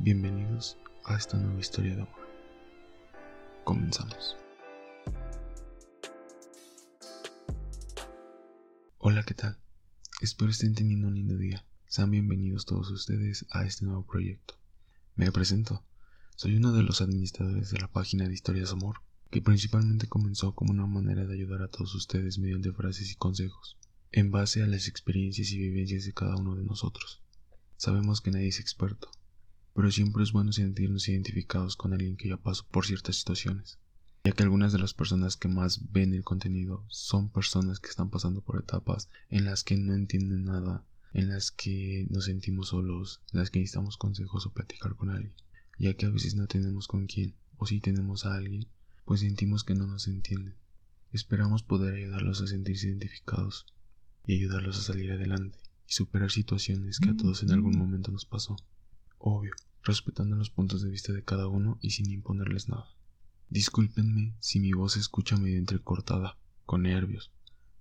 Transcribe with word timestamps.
Bienvenidos 0.00 0.76
a 1.04 1.16
esta 1.16 1.36
nueva 1.36 1.58
historia 1.58 1.96
de 1.96 2.02
amor. 2.02 2.28
Comenzamos. 3.64 4.36
Hola, 8.98 9.24
¿qué 9.24 9.34
tal? 9.34 9.58
Espero 10.20 10.50
estén 10.50 10.74
teniendo 10.74 11.08
un 11.08 11.14
lindo 11.14 11.36
día. 11.36 11.64
Sean 11.86 12.10
bienvenidos 12.10 12.66
todos 12.66 12.90
ustedes 12.90 13.46
a 13.50 13.64
este 13.64 13.84
nuevo 13.84 14.06
proyecto. 14.06 14.54
Me 15.16 15.32
presento. 15.32 15.82
Soy 16.36 16.56
uno 16.56 16.72
de 16.72 16.82
los 16.82 17.00
administradores 17.00 17.70
de 17.70 17.78
la 17.80 17.88
página 17.88 18.28
de 18.28 18.34
Historias 18.34 18.72
Amor, 18.72 19.00
que 19.30 19.42
principalmente 19.42 20.08
comenzó 20.08 20.54
como 20.54 20.70
una 20.70 20.86
manera 20.86 21.26
de 21.26 21.34
ayudar 21.34 21.62
a 21.62 21.68
todos 21.68 21.94
ustedes 21.94 22.38
mediante 22.38 22.72
frases 22.72 23.10
y 23.10 23.16
consejos, 23.16 23.76
en 24.12 24.30
base 24.30 24.62
a 24.62 24.66
las 24.66 24.86
experiencias 24.88 25.50
y 25.50 25.58
vivencias 25.58 26.04
de 26.04 26.12
cada 26.12 26.36
uno 26.36 26.54
de 26.54 26.64
nosotros. 26.64 27.22
Sabemos 27.76 28.20
que 28.20 28.30
nadie 28.30 28.48
es 28.48 28.60
experto, 28.60 29.10
pero 29.76 29.90
siempre 29.90 30.22
es 30.22 30.32
bueno 30.32 30.52
sentirnos 30.52 31.06
identificados 31.06 31.76
con 31.76 31.92
alguien 31.92 32.16
que 32.16 32.30
ya 32.30 32.38
pasó 32.38 32.66
por 32.70 32.86
ciertas 32.86 33.16
situaciones, 33.16 33.78
ya 34.24 34.32
que 34.32 34.42
algunas 34.42 34.72
de 34.72 34.78
las 34.78 34.94
personas 34.94 35.36
que 35.36 35.48
más 35.48 35.92
ven 35.92 36.14
el 36.14 36.24
contenido 36.24 36.86
son 36.88 37.28
personas 37.28 37.78
que 37.78 37.90
están 37.90 38.08
pasando 38.08 38.40
por 38.40 38.58
etapas 38.58 39.10
en 39.28 39.44
las 39.44 39.64
que 39.64 39.76
no 39.76 39.92
entienden 39.92 40.46
nada, 40.46 40.86
en 41.12 41.28
las 41.28 41.50
que 41.50 42.06
nos 42.08 42.24
sentimos 42.24 42.68
solos, 42.68 43.20
en 43.34 43.40
las 43.40 43.50
que 43.50 43.58
necesitamos 43.58 43.98
consejos 43.98 44.46
o 44.46 44.52
platicar 44.54 44.96
con 44.96 45.10
alguien, 45.10 45.34
ya 45.78 45.92
que 45.92 46.06
a 46.06 46.10
veces 46.10 46.36
no 46.36 46.46
tenemos 46.46 46.88
con 46.88 47.06
quién, 47.06 47.34
o 47.58 47.66
si 47.66 47.80
tenemos 47.80 48.24
a 48.24 48.34
alguien, 48.34 48.66
pues 49.04 49.20
sentimos 49.20 49.62
que 49.62 49.74
no 49.74 49.86
nos 49.86 50.08
entienden. 50.08 50.56
Esperamos 51.12 51.62
poder 51.62 51.96
ayudarlos 51.96 52.40
a 52.40 52.46
sentirse 52.46 52.88
identificados 52.88 53.66
y 54.26 54.36
ayudarlos 54.36 54.78
a 54.78 54.82
salir 54.82 55.12
adelante 55.12 55.58
y 55.86 55.92
superar 55.92 56.30
situaciones 56.30 56.98
que 56.98 57.10
a 57.10 57.16
todos 57.16 57.42
en 57.42 57.50
algún 57.52 57.76
momento 57.76 58.10
nos 58.10 58.24
pasó. 58.24 58.56
Obvio, 59.18 59.52
respetando 59.86 60.36
los 60.36 60.50
puntos 60.50 60.82
de 60.82 60.90
vista 60.90 61.12
de 61.12 61.22
cada 61.22 61.46
uno 61.46 61.78
y 61.80 61.90
sin 61.90 62.10
imponerles 62.10 62.68
nada. 62.68 62.88
Discúlpenme 63.48 64.34
si 64.40 64.58
mi 64.60 64.72
voz 64.72 64.94
se 64.94 64.98
escucha 64.98 65.36
medio 65.36 65.58
entrecortada, 65.58 66.36
con 66.66 66.82
nervios, 66.82 67.30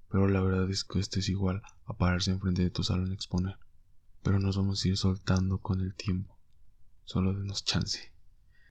pero 0.10 0.28
la 0.28 0.42
verdad 0.42 0.70
es 0.70 0.84
que 0.84 1.00
esto 1.00 1.20
es 1.20 1.28
igual 1.30 1.62
a 1.86 1.98
pararse 1.98 2.32
enfrente 2.32 2.62
de 2.62 2.70
tu 2.70 2.84
salón 2.84 3.12
a 3.12 3.16
exponer. 3.16 3.58
Pero 4.22 4.40
nos 4.40 4.56
vamos 4.56 4.84
a 4.84 4.88
ir 4.88 4.98
soltando 4.98 5.58
con 5.58 5.82
el 5.82 5.96
tiempo. 5.96 6.38
Solo 7.04 7.34
denos 7.34 7.66
chance. 7.66 8.14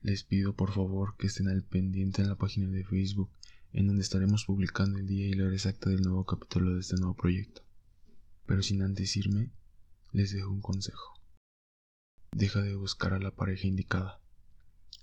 Les 0.01 0.23
pido 0.23 0.55
por 0.55 0.71
favor 0.71 1.15
que 1.17 1.27
estén 1.27 1.49
al 1.49 1.63
pendiente 1.63 2.21
en 2.21 2.29
la 2.29 2.35
página 2.35 2.67
de 2.69 2.85
Facebook, 2.85 3.29
en 3.73 3.87
donde 3.87 4.03
estaremos 4.03 4.45
publicando 4.45 4.97
el 4.97 5.07
día 5.07 5.27
y 5.27 5.33
la 5.33 5.45
hora 5.45 5.53
exacta 5.53 5.89
del 5.89 6.01
nuevo 6.01 6.25
capítulo 6.25 6.73
de 6.73 6.79
este 6.79 6.95
nuevo 6.95 7.15
proyecto. 7.15 7.61
Pero 8.45 8.63
sin 8.63 8.81
antes 8.81 9.17
irme, 9.17 9.51
les 10.13 10.31
dejo 10.31 10.49
un 10.49 10.61
consejo. 10.61 11.19
Deja 12.35 12.61
de 12.61 12.75
buscar 12.75 13.13
a 13.13 13.19
la 13.19 13.31
pareja 13.31 13.65
indicada 13.65 14.19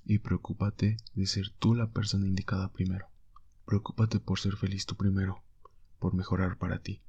y 0.04 0.18
preocúpate 0.18 0.98
de 1.14 1.26
ser 1.26 1.48
tú 1.48 1.74
la 1.74 1.90
persona 1.90 2.26
indicada 2.26 2.70
primero. 2.70 3.06
Preocúpate 3.64 4.20
por 4.20 4.38
ser 4.38 4.56
feliz 4.56 4.84
tú 4.84 4.96
primero, 4.96 5.42
por 5.98 6.12
mejorar 6.12 6.58
para 6.58 6.80
ti. 6.80 7.00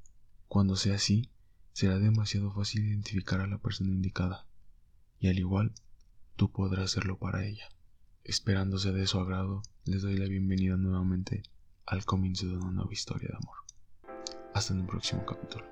Cuando 0.47 0.77
sea 0.77 0.95
así, 0.95 1.29
será 1.73 1.99
demasiado 1.99 2.53
fácil 2.53 2.87
identificar 2.87 3.41
a 3.41 3.47
la 3.47 3.57
persona 3.57 3.91
indicada, 3.91 4.47
y 5.19 5.27
al 5.27 5.39
igual, 5.39 5.73
tú 6.37 6.49
podrás 6.53 6.85
hacerlo 6.85 7.17
para 7.17 7.45
ella. 7.45 7.67
Esperándose 8.23 8.93
de 8.93 9.05
su 9.07 9.19
agrado, 9.19 9.61
les 9.83 10.03
doy 10.03 10.15
la 10.15 10.29
bienvenida 10.29 10.77
nuevamente 10.77 11.43
al 11.85 12.05
comienzo 12.05 12.47
de 12.47 12.55
una 12.55 12.71
nueva 12.71 12.93
historia 12.93 13.27
de 13.27 13.35
amor. 13.35 13.57
Hasta 14.53 14.73
en 14.73 14.79
un 14.79 14.87
próximo 14.87 15.25
capítulo. 15.25 15.65